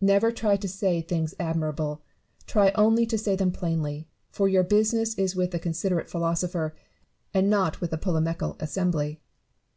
[0.00, 1.96] Never try to say things admirably;
[2.46, 6.76] try only to Bay them plainly; for your business is with the considerate philosopher,
[7.34, 9.18] and not with the polemical assembly.